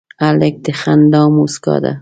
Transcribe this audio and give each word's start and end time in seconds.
هلک 0.23 0.55
د 0.65 0.67
خندا 0.79 1.21
موسکا 1.35 1.75
ده. 1.83 1.89